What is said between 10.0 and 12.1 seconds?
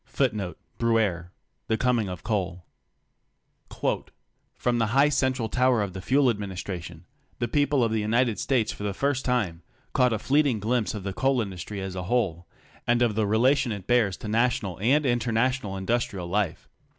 a fleeting glimpse of the coal industry as a